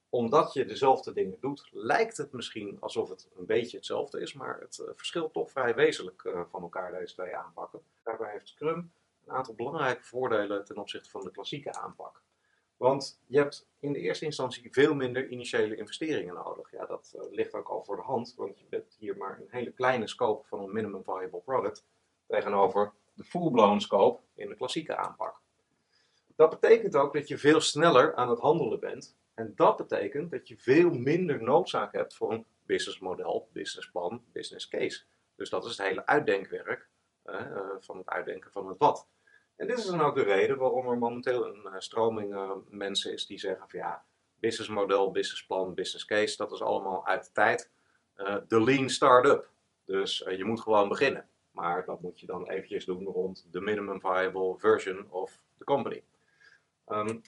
omdat 0.10 0.54
je 0.54 0.66
dezelfde 0.66 1.14
dingen 1.14 1.38
doet, 1.40 1.70
lijkt 1.72 2.18
het 2.18 2.32
misschien 2.32 2.78
alsof 2.80 3.10
het 3.10 3.30
een 3.38 3.46
beetje 3.46 3.78
hetzelfde 3.78 4.22
is, 4.22 4.34
maar 4.34 4.60
het 4.60 4.78
uh, 4.82 4.90
verschilt 4.96 5.34
toch 5.34 5.52
vrij 5.52 5.76
wezenlijk 5.76 6.24
uh, 6.24 6.42
van 6.50 6.62
elkaar, 6.62 6.92
deze 6.92 7.14
twee 7.14 7.36
aanpakken. 7.36 7.82
Daarbij 8.04 8.32
heeft 8.32 8.48
Scrum 8.48 8.92
een 9.26 9.34
aantal 9.34 9.56
belangrijke 9.56 10.04
voordelen 10.04 10.66
ten 10.66 10.78
opzichte 10.78 11.10
van 11.10 11.24
de 11.24 11.32
klassieke 11.32 11.74
aanpak. 11.74 12.22
Want 12.78 13.22
je 13.26 13.38
hebt 13.38 13.68
in 13.80 13.94
de 13.94 14.00
eerste 14.00 14.26
instantie 14.26 14.72
veel 14.72 14.94
minder 14.94 15.28
initiële 15.28 15.76
investeringen 15.76 16.34
nodig. 16.34 16.72
Ja, 16.72 16.86
dat 16.86 17.14
uh, 17.16 17.22
ligt 17.32 17.54
ook 17.54 17.70
al 17.70 17.84
voor 17.84 17.96
de 17.96 18.02
hand, 18.02 18.36
want 18.36 18.60
je 18.60 18.66
hier 18.70 18.80
maar 19.24 19.40
een 19.40 19.48
hele 19.50 19.72
kleine 19.72 20.08
scope 20.08 20.48
van 20.48 20.60
een 20.60 20.74
minimum 20.74 21.04
viable 21.04 21.40
product 21.40 21.86
tegenover 22.28 22.94
de 23.14 23.24
full-blown 23.24 23.80
scope 23.80 24.22
in 24.36 24.50
de 24.50 24.56
klassieke 24.56 24.96
aanpak. 24.96 25.42
Dat 26.36 26.50
betekent 26.50 26.96
ook 26.96 27.14
dat 27.14 27.28
je 27.28 27.38
veel 27.38 27.62
sneller 27.62 28.16
aan 28.16 28.30
het 28.30 28.40
handelen 28.40 28.80
bent. 28.80 29.18
En 29.34 29.54
dat 29.56 29.78
betekent 29.78 30.32
dat 30.32 30.48
je 30.48 30.58
veel 30.58 30.90
minder 30.90 31.44
noodzaak 31.44 31.94
hebt 31.94 32.16
voor 32.16 32.32
een 32.32 32.46
businessmodel, 32.66 33.50
businessplan, 33.52 34.24
business 34.32 34.68
case. 34.68 35.04
Dus 35.36 35.50
dat 35.50 35.66
is 35.66 35.78
het 35.78 35.88
hele 35.88 36.06
uitdenkwerk 36.06 36.88
uh, 37.26 37.42
van 37.80 37.98
het 37.98 38.10
uitdenken 38.10 38.52
van 38.52 38.68
het 38.68 38.78
wat. 38.78 39.08
En 39.56 39.68
dit 39.68 39.78
is 39.78 39.86
dan 39.86 40.02
ook 40.02 40.16
de 40.16 40.24
reden 40.24 40.58
waarom 40.58 40.90
er 40.90 40.98
momenteel 40.98 41.46
een 41.46 41.66
uh, 41.66 41.74
stroming 41.78 42.34
uh, 42.34 42.52
mensen 42.70 43.14
is 43.14 43.26
die 43.26 43.40
zeggen 43.40 43.70
van 43.70 43.80
ja, 43.80 44.06
businessmodel, 44.40 45.12
businessplan, 45.12 45.74
business 45.74 46.06
case, 46.06 46.38
dat 46.38 46.52
is 46.52 46.62
allemaal 46.62 47.06
uit 47.06 47.26
de 47.26 47.32
tijd. 47.32 47.72
De 48.48 48.64
lean 48.64 48.90
startup. 48.90 49.50
Dus 49.86 50.18
je 50.18 50.44
moet 50.44 50.62
gewoon 50.62 50.90
beginnen. 50.90 51.28
Maar 51.52 51.86
dat 51.86 52.02
moet 52.02 52.20
je 52.20 52.26
dan 52.26 52.50
eventjes 52.50 52.86
doen 52.86 53.06
rond 53.06 53.48
de 53.52 53.62
minimum 53.62 54.00
viable 54.00 54.58
version 54.58 55.12
of 55.12 55.42
the 55.58 55.64
company. 55.64 56.04
Um, 56.88 57.22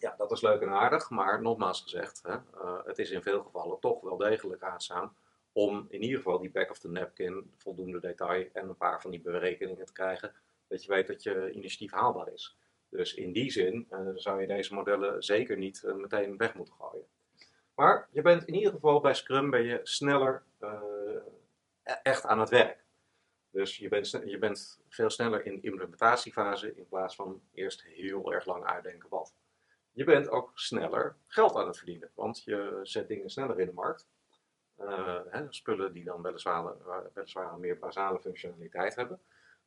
ja, 0.00 0.14
dat 0.16 0.32
is 0.32 0.40
leuk 0.40 0.60
en 0.60 0.68
aardig, 0.68 1.10
maar 1.10 1.42
nogmaals 1.42 1.82
gezegd, 1.82 2.22
hè, 2.22 2.34
uh, 2.34 2.84
het 2.84 2.98
is 2.98 3.10
in 3.10 3.22
veel 3.22 3.42
gevallen 3.42 3.80
toch 3.80 4.00
wel 4.00 4.16
degelijk 4.16 4.62
raadzaam 4.62 5.16
om 5.52 5.86
in 5.88 6.02
ieder 6.02 6.16
geval 6.16 6.38
die 6.38 6.50
back 6.50 6.70
of 6.70 6.78
the 6.78 6.88
napkin, 6.88 7.52
voldoende 7.56 8.00
detail 8.00 8.48
en 8.52 8.68
een 8.68 8.76
paar 8.76 9.00
van 9.00 9.10
die 9.10 9.20
berekeningen 9.20 9.86
te 9.86 9.92
krijgen, 9.92 10.32
dat 10.68 10.84
je 10.84 10.92
weet 10.92 11.06
dat 11.06 11.22
je 11.22 11.50
initiatief 11.50 11.92
haalbaar 11.92 12.32
is. 12.32 12.58
Dus 12.88 13.14
in 13.14 13.32
die 13.32 13.50
zin 13.50 13.88
zou 14.14 14.40
je 14.40 14.46
deze 14.46 14.74
modellen 14.74 15.22
zeker 15.22 15.56
niet 15.56 15.82
meteen 15.96 16.36
weg 16.36 16.54
moeten 16.54 16.74
gooien. 16.74 17.06
Maar 17.74 18.08
je 18.10 18.22
bent 18.22 18.44
in 18.44 18.54
ieder 18.54 18.72
geval 18.72 19.00
bij 19.00 19.14
Scrum 19.14 19.50
ben 19.50 19.62
je 19.62 19.80
sneller 19.82 20.42
e-, 20.58 21.92
echt 22.02 22.26
aan 22.26 22.40
het 22.40 22.50
werk. 22.50 22.84
Dus 23.50 23.76
je 23.76 23.88
bent, 23.88 24.10
je 24.10 24.38
bent 24.38 24.80
veel 24.88 25.10
sneller 25.10 25.46
in 25.46 25.62
implementatiefase 25.62 26.76
in 26.76 26.88
plaats 26.88 27.14
van 27.14 27.42
eerst 27.52 27.82
heel 27.82 28.32
erg 28.32 28.46
lang 28.46 28.64
uitdenken 28.64 29.08
wat. 29.08 29.34
Je 29.92 30.04
bent 30.04 30.28
ook 30.28 30.50
sneller 30.54 31.16
geld 31.26 31.54
aan 31.54 31.66
het 31.66 31.76
verdienen, 31.76 32.10
want 32.14 32.44
je 32.44 32.78
zet 32.82 33.08
dingen 33.08 33.30
sneller 33.30 33.60
in 33.60 33.66
de 33.66 33.72
markt. 33.72 34.08
Uh, 34.80 35.20
hè, 35.30 35.46
spullen 35.48 35.92
die 35.92 36.04
dan 36.04 36.22
weliswaar, 36.22 36.74
weliswaar 37.14 37.58
meer 37.58 37.78
basale 37.78 38.20
functionaliteit 38.20 38.94
hebben. 38.94 39.20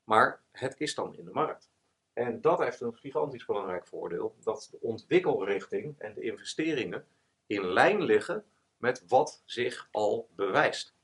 Maar 0.04 0.42
het 0.52 0.76
is 0.78 0.96
dan 0.96 1.16
in 1.16 1.26
de 1.26 1.32
markt. 1.32 1.72
En 2.14 2.42
dat 2.42 2.60
heeft 2.60 2.82
een 2.82 2.98
gigantisch 2.98 3.46
belangrijk 3.46 3.88
voordeel, 3.88 4.36
dat 4.44 4.68
de 4.72 4.82
ontwikkelrichting 4.82 5.96
en 6.00 6.14
de 6.14 6.22
investeringen 6.22 7.06
in 7.48 7.66
lijn 7.66 8.02
liggen 8.02 8.46
met 8.78 9.04
wat 9.08 9.42
zich 9.46 9.88
al 9.92 10.30
bewijst. 10.36 10.96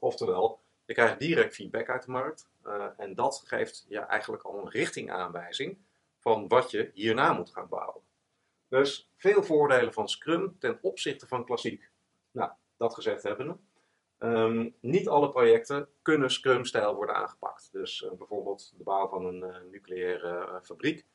Oftewel, 0.00 0.60
je 0.84 0.94
krijgt 0.94 1.18
direct 1.18 1.54
feedback 1.54 1.88
uit 1.88 2.04
de 2.04 2.10
markt. 2.10 2.48
Uh, 2.66 2.86
en 2.96 3.14
dat 3.14 3.42
geeft 3.46 3.84
je 3.88 3.98
eigenlijk 3.98 4.42
al 4.42 4.58
een 4.58 4.70
richtingaanwijzing 4.70 5.78
van 6.18 6.48
wat 6.48 6.70
je 6.70 6.90
hierna 6.94 7.32
moet 7.32 7.50
gaan 7.50 7.68
bouwen. 7.68 8.02
Dus 8.68 9.10
veel 9.16 9.42
voordelen 9.42 9.92
van 9.92 10.08
Scrum 10.08 10.56
ten 10.58 10.78
opzichte 10.82 11.26
van 11.26 11.44
klassiek. 11.44 11.90
Nou, 12.30 12.50
dat 12.76 12.94
gezegd 12.94 13.22
hebben 13.22 13.46
we. 13.48 13.56
Um, 14.26 14.74
niet 14.80 15.08
alle 15.08 15.30
projecten 15.30 15.88
kunnen 16.02 16.30
Scrum-stijl 16.30 16.94
worden 16.94 17.14
aangepakt. 17.14 17.68
Dus 17.72 18.02
uh, 18.02 18.12
bijvoorbeeld 18.12 18.72
de 18.76 18.84
bouw 18.84 19.08
van 19.08 19.24
een 19.24 19.42
uh, 19.42 19.56
nucleaire 19.70 20.60
fabriek. 20.62 21.06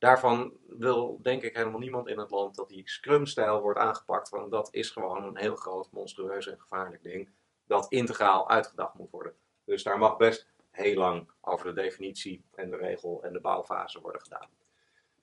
Daarvan 0.00 0.52
wil 0.66 1.18
denk 1.22 1.42
ik 1.42 1.56
helemaal 1.56 1.78
niemand 1.78 2.08
in 2.08 2.18
het 2.18 2.30
land 2.30 2.54
dat 2.54 2.68
die 2.68 2.88
Scrum-stijl 2.88 3.60
wordt 3.60 3.78
aangepakt. 3.78 4.28
Want 4.28 4.50
dat 4.50 4.68
is 4.70 4.90
gewoon 4.90 5.24
een 5.24 5.36
heel 5.36 5.56
groot, 5.56 5.90
monstrueus 5.90 6.46
en 6.46 6.60
gevaarlijk 6.60 7.02
ding 7.02 7.30
dat 7.66 7.86
integraal 7.88 8.48
uitgedacht 8.48 8.94
moet 8.94 9.10
worden. 9.10 9.34
Dus 9.64 9.82
daar 9.82 9.98
mag 9.98 10.16
best 10.16 10.46
heel 10.70 10.96
lang 10.96 11.30
over 11.40 11.66
de 11.66 11.80
definitie 11.80 12.44
en 12.54 12.70
de 12.70 12.76
regel 12.76 13.22
en 13.22 13.32
de 13.32 13.40
bouwfase 13.40 14.00
worden 14.00 14.20
gedaan. 14.20 14.48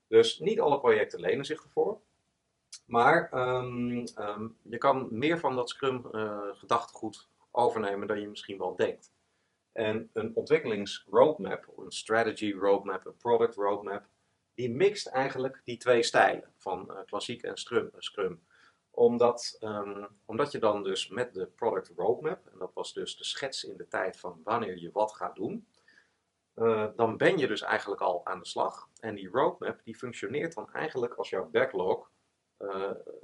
Dus 0.07 0.39
niet 0.39 0.59
alle 0.59 0.79
projecten 0.79 1.19
lenen 1.19 1.45
zich 1.45 1.63
ervoor. 1.63 1.99
Maar 2.85 3.33
um, 3.33 4.03
um, 4.17 4.57
je 4.61 4.77
kan 4.77 5.07
meer 5.11 5.39
van 5.39 5.55
dat 5.55 5.69
Scrum 5.69 6.05
uh, 6.11 6.39
gedachtegoed 6.51 7.27
overnemen 7.51 8.07
dan 8.07 8.21
je 8.21 8.27
misschien 8.27 8.57
wel 8.57 8.75
denkt. 8.75 9.11
En 9.71 10.09
een 10.13 10.35
ontwikkelingsroadmap, 10.35 11.73
een 11.77 11.91
strategy 11.91 12.53
roadmap, 12.53 13.05
een 13.05 13.17
product 13.17 13.55
roadmap, 13.55 14.05
die 14.57 14.71
mixt 14.71 15.07
eigenlijk 15.07 15.61
die 15.63 15.77
twee 15.77 16.03
stijlen 16.03 16.53
van 16.57 16.87
uh, 16.89 16.97
klassiek 17.05 17.43
en 17.43 17.57
Scrum. 17.57 17.91
Scrum 17.97 18.45
omdat, 18.91 19.57
um, 19.59 20.07
omdat 20.25 20.51
je 20.51 20.59
dan 20.59 20.83
dus 20.83 21.07
met 21.07 21.33
de 21.33 21.45
product 21.45 21.91
roadmap, 21.95 22.47
en 22.51 22.57
dat 22.59 22.73
was 22.73 22.93
dus 22.93 23.17
de 23.17 23.23
schets 23.23 23.63
in 23.63 23.77
de 23.77 23.87
tijd 23.87 24.19
van 24.19 24.41
wanneer 24.43 24.77
je 24.77 24.91
wat 24.91 25.13
gaat 25.13 25.35
doen, 25.35 25.67
uh, 26.55 26.87
dan 26.95 27.17
ben 27.17 27.37
je 27.37 27.47
dus 27.47 27.61
eigenlijk 27.61 28.01
al 28.01 28.25
aan 28.25 28.39
de 28.39 28.45
slag. 28.45 28.89
En 28.99 29.15
die 29.15 29.29
roadmap 29.29 29.83
die 29.83 29.95
functioneert 29.95 30.53
dan 30.53 30.73
eigenlijk 30.73 31.13
als 31.13 31.29
jouw 31.29 31.49
backlog 31.49 32.11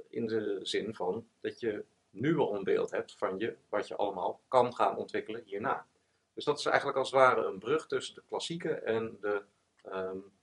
in 0.08 0.26
de 0.26 0.58
zin 0.62 0.94
van 0.94 1.26
dat 1.40 1.60
je 1.60 1.84
nu 2.10 2.38
al 2.38 2.54
een 2.54 2.64
beeld 2.64 2.90
hebt 2.90 3.14
van 3.18 3.38
je, 3.38 3.56
wat 3.68 3.88
je 3.88 3.96
allemaal 3.96 4.40
kan 4.48 4.74
gaan 4.74 4.96
ontwikkelen 4.96 5.42
hierna. 5.44 5.86
Dus 6.34 6.44
dat 6.44 6.58
is 6.58 6.66
eigenlijk 6.66 6.98
als 6.98 7.10
het 7.10 7.20
ware 7.20 7.44
een 7.44 7.58
brug 7.58 7.86
tussen 7.86 8.14
de 8.14 8.22
klassieke 8.26 8.70
en 8.70 9.16
de 9.20 9.42
um, 9.86 10.33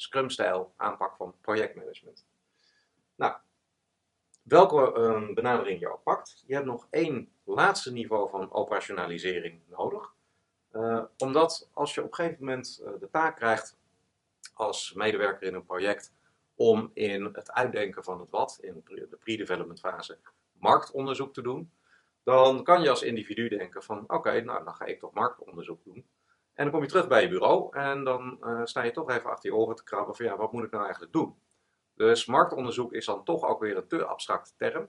Scrum-stijl 0.00 0.72
aanpak 0.76 1.16
van 1.16 1.34
projectmanagement. 1.40 2.26
Nou, 3.14 3.34
welke 4.42 4.94
um, 4.96 5.34
benadering 5.34 5.80
je 5.80 5.92
ook 5.92 6.02
pakt, 6.02 6.44
je 6.46 6.54
hebt 6.54 6.66
nog 6.66 6.86
één 6.90 7.32
laatste 7.44 7.92
niveau 7.92 8.30
van 8.30 8.52
operationalisering 8.52 9.60
nodig. 9.66 10.14
Uh, 10.72 11.02
omdat 11.18 11.70
als 11.72 11.94
je 11.94 12.02
op 12.02 12.08
een 12.08 12.14
gegeven 12.14 12.44
moment 12.44 12.82
uh, 12.82 12.90
de 13.00 13.10
taak 13.10 13.36
krijgt 13.36 13.76
als 14.54 14.92
medewerker 14.92 15.46
in 15.46 15.54
een 15.54 15.64
project 15.64 16.12
om 16.54 16.90
in 16.94 17.24
het 17.24 17.52
uitdenken 17.52 18.04
van 18.04 18.20
het 18.20 18.30
wat, 18.30 18.58
in 18.60 18.82
de 18.84 19.18
pre-development 19.20 19.80
fase, 19.80 20.18
marktonderzoek 20.52 21.34
te 21.34 21.42
doen, 21.42 21.70
dan 22.22 22.64
kan 22.64 22.82
je 22.82 22.90
als 22.90 23.02
individu 23.02 23.48
denken 23.48 23.82
van 23.82 24.04
oké, 24.06 24.40
nou 24.40 24.64
dan 24.64 24.74
ga 24.74 24.84
ik 24.84 24.98
toch 24.98 25.12
marktonderzoek 25.12 25.84
doen. 25.84 26.06
En 26.58 26.64
dan 26.64 26.72
kom 26.72 26.82
je 26.82 26.88
terug 26.88 27.08
bij 27.08 27.22
je 27.22 27.28
bureau 27.28 27.76
en 27.76 28.04
dan 28.04 28.38
uh, 28.40 28.60
sta 28.64 28.82
je 28.82 28.90
toch 28.90 29.10
even 29.10 29.30
achter 29.30 29.50
je 29.50 29.56
oren 29.56 29.76
te 29.76 29.84
krabben 29.84 30.16
van 30.16 30.24
ja, 30.24 30.36
wat 30.36 30.52
moet 30.52 30.64
ik 30.64 30.70
nou 30.70 30.82
eigenlijk 30.82 31.12
doen? 31.12 31.38
Dus 31.94 32.26
marktonderzoek 32.26 32.92
is 32.92 33.06
dan 33.06 33.24
toch 33.24 33.44
ook 33.44 33.60
weer 33.60 33.76
een 33.76 33.86
te 33.86 34.04
abstracte 34.04 34.50
term. 34.56 34.88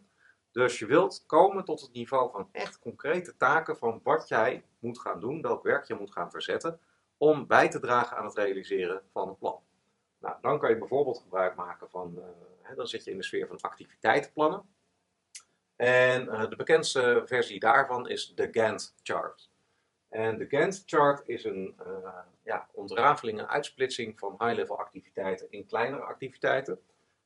Dus 0.51 0.79
je 0.79 0.85
wilt 0.85 1.23
komen 1.25 1.65
tot 1.65 1.81
het 1.81 1.91
niveau 1.91 2.31
van 2.31 2.49
echt 2.51 2.79
concrete 2.79 3.38
taken 3.38 3.77
van 3.77 3.99
wat 4.03 4.27
jij 4.27 4.65
moet 4.79 4.99
gaan 4.99 5.19
doen, 5.19 5.41
welk 5.41 5.63
werk 5.63 5.85
je 5.85 5.95
moet 5.95 6.11
gaan 6.11 6.31
verzetten, 6.31 6.79
om 7.17 7.47
bij 7.47 7.69
te 7.69 7.79
dragen 7.79 8.17
aan 8.17 8.25
het 8.25 8.35
realiseren 8.35 9.01
van 9.11 9.27
een 9.27 9.38
plan. 9.38 9.59
Nou, 10.19 10.35
dan 10.41 10.59
kan 10.59 10.69
je 10.69 10.77
bijvoorbeeld 10.77 11.19
gebruik 11.19 11.55
maken 11.55 11.89
van, 11.89 12.13
uh, 12.17 12.23
hè, 12.61 12.75
dan 12.75 12.88
zit 12.88 13.03
je 13.03 13.11
in 13.11 13.17
de 13.17 13.23
sfeer 13.23 13.47
van 13.47 13.61
activiteitenplannen. 13.61 14.63
En 15.75 16.25
uh, 16.25 16.49
de 16.49 16.55
bekendste 16.55 17.21
versie 17.25 17.59
daarvan 17.59 18.07
is 18.07 18.33
de 18.35 18.47
Gantt 18.51 18.95
chart. 19.03 19.49
En 20.09 20.37
de 20.37 20.47
Gantt 20.47 20.83
chart 20.85 21.27
is 21.27 21.43
een 21.43 21.75
uh, 21.87 22.17
ja, 22.43 22.67
ontrafeling, 22.73 23.39
een 23.39 23.47
uitsplitsing 23.47 24.19
van 24.19 24.35
high-level 24.39 24.77
activiteiten 24.77 25.47
in 25.49 25.65
kleinere 25.65 26.01
activiteiten. 26.01 26.79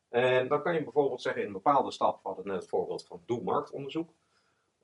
En 0.10 0.48
dan 0.48 0.62
kan 0.62 0.74
je 0.74 0.84
bijvoorbeeld 0.84 1.22
zeggen 1.22 1.42
in 1.42 1.48
een 1.48 1.54
bepaalde 1.54 1.92
stap, 1.92 2.20
we 2.22 2.28
hadden 2.28 2.48
net 2.48 2.56
het 2.56 2.70
voorbeeld 2.70 3.06
van 3.06 3.22
doe 3.26 3.44
marktonderzoek. 3.44 4.10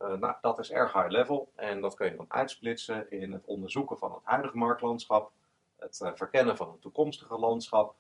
Uh, 0.02 0.14
nou, 0.14 0.36
dat 0.42 0.60
is 0.60 0.72
erg 0.72 0.94
high 0.94 1.10
level 1.10 1.52
en 1.56 1.82
dat 1.82 1.96
kun 1.96 2.10
je 2.10 2.16
dan 2.16 2.26
uitsplitsen 2.28 3.12
in 3.12 3.32
het 3.32 3.46
onderzoeken 3.46 3.98
van 3.98 4.14
het 4.14 4.24
huidige 4.24 4.58
marktlandschap, 4.58 5.32
het 5.78 6.00
uh, 6.04 6.12
verkennen 6.14 6.58
van 6.58 6.70
een 6.70 6.80
toekomstige 6.80 7.38
landschap, 7.38 7.96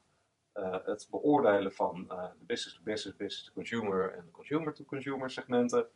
het 0.84 1.08
beoordelen 1.10 1.74
van 1.74 2.08
de 2.08 2.46
business-to-business, 2.46 3.18
business-to-consumer 3.18 4.13
en 4.13 4.32
consumer-to-consumer 4.32 5.32
segmenten. 5.32 5.88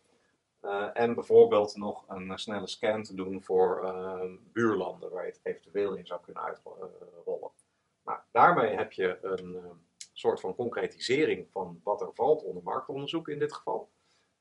En 0.93 1.13
bijvoorbeeld 1.13 1.75
nog 1.75 2.03
een 2.07 2.39
snelle 2.39 2.67
scan 2.67 3.03
te 3.03 3.15
doen 3.15 3.43
voor 3.43 3.93
buurlanden 4.51 5.11
waar 5.11 5.25
je 5.25 5.31
het 5.31 5.39
eventueel 5.43 5.93
in 5.93 6.05
zou 6.05 6.21
kunnen 6.21 6.43
uitrollen. 6.43 6.89
Nou, 8.05 8.19
daarmee 8.31 8.75
heb 8.75 8.91
je 8.91 9.17
een 9.21 9.57
soort 10.13 10.39
van 10.39 10.55
concretisering 10.55 11.47
van 11.51 11.81
wat 11.83 12.01
er 12.01 12.13
valt 12.13 12.43
onder 12.43 12.63
marktonderzoek 12.63 13.27
in 13.27 13.39
dit 13.39 13.53
geval. 13.53 13.89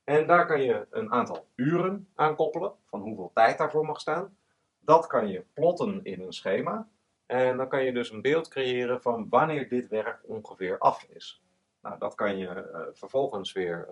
En 0.04 0.26
daar 0.26 0.46
kan 0.46 0.62
je 0.62 0.86
een 0.90 1.12
aantal 1.12 1.46
uren 1.54 2.08
aan 2.14 2.36
koppelen, 2.36 2.72
van 2.86 3.00
hoeveel 3.00 3.30
tijd 3.34 3.58
daarvoor 3.58 3.86
mag 3.86 4.00
staan. 4.00 4.36
Dat 4.78 5.06
kan 5.06 5.28
je 5.28 5.44
plotten 5.52 6.04
in 6.04 6.20
een 6.20 6.32
schema. 6.32 6.88
En 7.26 7.56
dan 7.56 7.68
kan 7.68 7.84
je 7.84 7.92
dus 7.92 8.10
een 8.10 8.22
beeld 8.22 8.48
creëren 8.48 9.02
van 9.02 9.26
wanneer 9.28 9.68
dit 9.68 9.88
werk 9.88 10.20
ongeveer 10.22 10.78
af 10.78 11.02
is. 11.02 11.42
Nou, 11.82 11.98
dat 11.98 12.14
kan 12.14 12.38
je 12.38 12.90
vervolgens 12.92 13.52
weer 13.52 13.88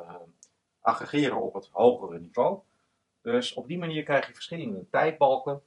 aggregeren 0.80 1.40
op 1.40 1.54
het 1.54 1.68
hogere 1.72 2.18
niveau. 2.18 2.60
Dus 3.22 3.54
op 3.54 3.66
die 3.66 3.78
manier 3.78 4.02
krijg 4.02 4.26
je 4.26 4.32
verschillende 4.32 4.88
tijdbalken, 4.90 5.62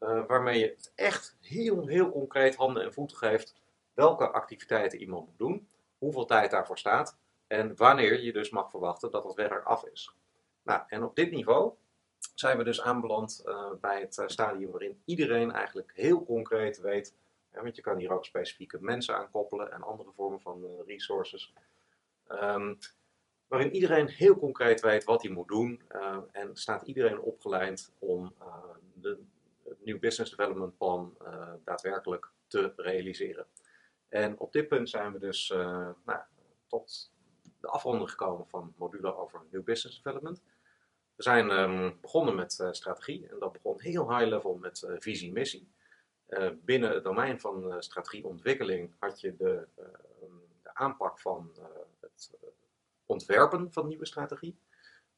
uh, 0.00 0.26
waarmee 0.26 0.58
je 0.58 0.66
het 0.66 0.92
echt 0.94 1.36
heel, 1.40 1.86
heel 1.86 2.10
concreet 2.10 2.56
handen 2.56 2.82
en 2.82 2.92
voeten 2.92 3.16
geeft 3.16 3.54
welke 3.94 4.30
activiteiten 4.30 4.98
iemand 4.98 5.26
moet 5.26 5.38
doen, 5.38 5.68
hoeveel 5.98 6.24
tijd 6.24 6.50
daarvoor 6.50 6.78
staat 6.78 7.16
en 7.46 7.76
wanneer 7.76 8.22
je 8.22 8.32
dus 8.32 8.50
mag 8.50 8.70
verwachten 8.70 9.10
dat 9.10 9.24
het 9.24 9.34
werk 9.34 9.64
af 9.64 9.84
is. 9.84 10.14
Nou, 10.62 10.82
en 10.88 11.04
op 11.04 11.16
dit 11.16 11.30
niveau 11.30 11.72
zijn 12.34 12.58
we 12.58 12.64
dus 12.64 12.82
aanbeland 12.82 13.42
uh, 13.46 13.70
bij 13.80 14.00
het 14.00 14.18
eh, 14.18 14.26
stadium 14.26 14.70
waarin 14.70 15.02
iedereen 15.04 15.52
eigenlijk 15.52 15.92
heel 15.94 16.24
concreet 16.24 16.80
weet, 16.80 17.14
want 17.50 17.76
je 17.76 17.82
kan 17.82 17.98
hier 17.98 18.12
ook 18.12 18.24
specifieke 18.24 18.78
mensen 18.80 19.16
aan 19.16 19.30
koppelen 19.30 19.72
en 19.72 19.82
andere 19.82 20.10
vormen 20.16 20.40
van 20.40 20.64
resources, 20.86 21.52
um, 22.28 22.78
waarin 23.52 23.74
iedereen 23.74 24.08
heel 24.08 24.38
concreet 24.38 24.80
weet 24.80 25.04
wat 25.04 25.22
hij 25.22 25.30
moet 25.30 25.48
doen 25.48 25.82
uh, 25.90 26.18
en 26.32 26.56
staat 26.56 26.82
iedereen 26.82 27.20
opgeleid 27.20 27.92
om 27.98 28.34
de, 28.94 29.18
het 29.64 29.84
nieuw 29.84 29.98
business 29.98 30.30
development 30.30 30.76
plan 30.76 31.16
daadwerkelijk 31.64 32.30
te 32.46 32.72
realiseren. 32.76 33.46
En 34.08 34.38
op 34.38 34.52
dit 34.52 34.68
punt 34.68 34.88
zijn 34.88 35.12
we 35.12 35.18
dus 35.18 35.48
nou, 36.04 36.20
tot 36.66 37.10
de 37.60 37.68
afronding 37.68 38.10
gekomen 38.10 38.46
van 38.48 38.74
module 38.76 39.16
over 39.16 39.40
New 39.50 39.64
Business 39.64 40.02
Development. 40.02 40.42
We 41.16 41.22
zijn 41.22 41.50
um, 41.50 41.98
begonnen 42.00 42.34
met 42.34 42.52
strategie 42.70 43.28
en 43.28 43.38
dat 43.38 43.52
begon 43.52 43.80
heel 43.80 44.16
high 44.16 44.28
level 44.28 44.54
met 44.54 44.86
visie-missie. 44.98 45.68
Binnen 46.64 46.90
het 46.90 47.04
domein 47.04 47.40
van 47.40 47.82
strategieontwikkeling 47.82 48.92
had 48.98 49.20
je 49.20 49.36
de, 49.36 49.66
de 50.62 50.74
aanpak 50.74 51.20
van 51.20 51.52
het 52.00 52.32
ontwerpen 53.12 53.72
van 53.72 53.88
nieuwe 53.88 54.06
strategie. 54.06 54.58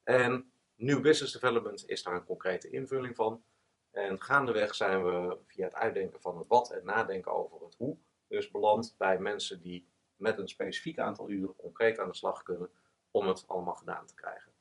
En 0.02 0.52
New 0.74 1.02
Business 1.02 1.32
Development 1.32 1.88
is 1.88 2.02
daar 2.02 2.14
een 2.14 2.24
concrete 2.24 2.70
invulling 2.70 3.16
van. 3.16 3.42
En 3.90 4.22
gaandeweg 4.22 4.74
zijn 4.74 5.04
we 5.04 5.38
via 5.46 5.64
het 5.64 5.74
uitdenken 5.74 6.20
van 6.20 6.38
het 6.38 6.46
wat 6.46 6.70
en 6.70 6.84
nadenken 6.84 7.32
over 7.32 7.64
het 7.64 7.74
hoe, 7.74 7.96
dus 8.28 8.50
beland 8.50 8.94
bij 8.98 9.18
mensen 9.18 9.60
die 9.60 9.88
met 10.16 10.38
een 10.38 10.48
specifiek 10.48 10.98
aantal 10.98 11.30
uren 11.30 11.56
concreet 11.56 11.98
aan 11.98 12.08
de 12.08 12.14
slag 12.14 12.42
kunnen 12.42 12.70
om 13.10 13.28
het 13.28 13.44
allemaal 13.46 13.74
gedaan 13.74 14.06
te 14.06 14.14
krijgen. 14.14 14.52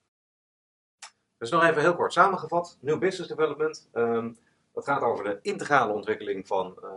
Dus 1.38 1.50
nog 1.50 1.63
even 1.63 1.82
heel 1.82 1.96
kort 1.96 2.13
samengevat, 2.13 2.78
New 2.82 3.00
Business 3.00 3.30
Development. 3.30 3.90
Um, 3.94 4.38
dat 4.74 4.86
gaat 4.86 5.02
over 5.02 5.24
de 5.24 5.39
integrale 5.41 5.93
ontwikkeling 5.93 6.48
van 6.48 6.78
uh, 6.84 6.89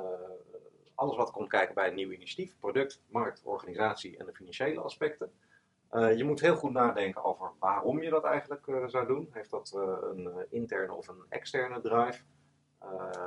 alles 0.95 1.17
wat 1.17 1.31
komt 1.31 1.49
kijken 1.49 1.75
bij 1.75 1.89
een 1.89 1.95
nieuw 1.95 2.11
initiatief, 2.11 2.59
product, 2.59 3.03
markt, 3.09 3.43
organisatie 3.45 4.17
en 4.17 4.27
de 4.27 4.35
financiële 4.35 4.81
aspecten. 4.81 5.33
Uh, 5.97 6.17
je 6.17 6.25
moet 6.25 6.41
heel 6.41 6.57
goed 6.57 6.73
nadenken 6.73 7.25
over 7.25 7.53
waarom 7.59 8.03
je 8.03 8.11
dat 8.11 8.25
eigenlijk 8.25 8.67
uh, 8.67 8.89
zou 8.89 9.07
doen. 9.07 9.29
Heeft 9.31 9.51
dat 9.51 9.73
een 10.03 10.47
interne 10.51 10.95
of 10.95 11.09
een 11.09 11.25
externe 11.29 11.81
drive? 11.81 12.23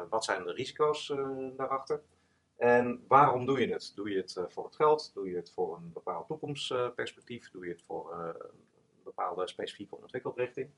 wat 0.10 0.24
zijn 0.24 0.44
de 0.44 0.54
risico's 0.54 1.14
daarachter? 1.58 2.02
En 2.60 3.04
waarom 3.08 3.46
doe 3.46 3.60
je 3.60 3.74
het? 3.74 3.92
Doe 3.96 4.10
je 4.10 4.18
het 4.18 4.36
eh, 4.38 4.44
voor 4.48 4.66
het 4.66 4.76
geld? 4.76 5.12
Doe 5.14 5.30
je 5.30 5.36
het 5.36 5.52
voor 5.52 5.78
een 5.78 5.92
bepaald 5.94 6.28
toekomstperspectief? 6.28 7.52
Doe 7.52 7.66
je 7.66 7.72
het 7.72 7.84
voor 7.84 8.12
eh, 8.12 8.20
een 8.26 9.04
bepaalde 9.04 9.48
specifieke 9.48 9.96
ontwikkelrichting? 9.96 10.70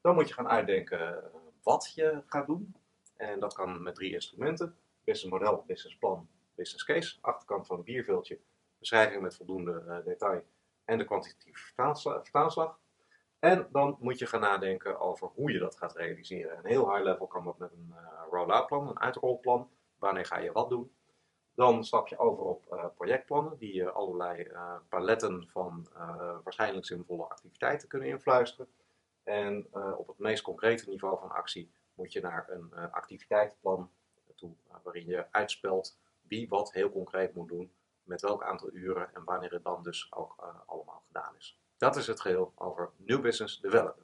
Dan 0.00 0.14
moet 0.14 0.28
je 0.28 0.34
gaan 0.34 0.48
uitdenken 0.48 1.16
eh, 1.16 1.30
wat 1.62 1.92
je 1.94 2.22
gaat 2.26 2.46
doen. 2.46 2.74
En 3.16 3.40
dat 3.40 3.54
kan 3.54 3.82
met 3.82 3.94
drie 3.94 4.12
instrumenten. 4.12 4.76
Business 5.04 5.32
model, 5.32 5.64
business 5.66 5.96
plan, 5.98 6.28
business 6.54 6.84
case. 6.84 7.18
Achterkant 7.20 7.66
van 7.66 7.76
een 7.76 7.84
bierveeltje. 7.84 8.38
Beschrijving 8.78 9.22
met 9.22 9.36
voldoende 9.36 10.02
detail. 10.04 10.44
En 10.84 10.98
de 10.98 11.04
kwantitatieve 11.04 11.64
vertaalslag. 12.22 12.78
En 13.38 13.68
dan 13.72 13.96
moet 14.00 14.18
je 14.18 14.26
gaan 14.26 14.40
nadenken 14.40 15.00
over 15.00 15.28
hoe 15.34 15.52
je 15.52 15.58
dat 15.58 15.76
gaat 15.76 15.96
realiseren. 15.96 16.58
Een 16.58 16.66
heel 16.66 16.90
high 16.90 17.02
level 17.02 17.26
kan 17.26 17.44
dat 17.44 17.58
met 17.58 17.72
een 17.72 17.94
roll-out 18.30 18.66
plan, 18.66 18.88
een 18.88 19.00
uitrolplan. 19.00 19.70
Wanneer 19.98 20.26
ga 20.26 20.38
je 20.38 20.52
wat 20.52 20.68
doen? 20.68 20.92
Dan 21.54 21.84
stap 21.84 22.08
je 22.08 22.18
over 22.18 22.44
op 22.44 22.66
uh, 22.72 22.84
projectplannen, 22.94 23.58
die 23.58 23.74
je 23.74 23.90
allerlei 23.90 24.42
uh, 24.42 24.74
paletten 24.88 25.48
van 25.48 25.86
uh, 25.96 26.36
waarschijnlijk 26.44 26.86
zinvolle 26.86 27.24
activiteiten 27.24 27.88
kunnen 27.88 28.08
influisteren. 28.08 28.68
En 29.22 29.66
op 29.96 30.06
het 30.06 30.18
meest 30.18 30.42
concrete 30.42 30.88
niveau 30.88 31.18
van 31.18 31.30
actie 31.30 31.70
moet 31.94 32.12
je 32.12 32.20
naar 32.20 32.46
een 32.50 32.72
activiteitenplan 32.90 33.90
toe, 34.34 34.54
waarin 34.82 35.06
je 35.06 35.26
uitspelt 35.30 35.98
wie 36.22 36.48
wat 36.48 36.72
heel 36.72 36.90
concreet 36.90 37.34
moet 37.34 37.48
doen, 37.48 37.72
met 38.04 38.20
welk 38.20 38.42
aantal 38.42 38.72
uren 38.72 39.14
en 39.14 39.24
wanneer 39.24 39.52
het 39.52 39.64
dan 39.64 39.82
dus 39.82 40.12
ook 40.12 40.62
allemaal 40.66 41.02
gedaan 41.06 41.36
is. 41.36 41.58
Dat 41.76 41.96
is 41.96 42.06
het 42.06 42.20
geheel 42.20 42.52
over 42.54 42.90
New 42.96 43.20
Business 43.20 43.60
Development. 43.60 44.03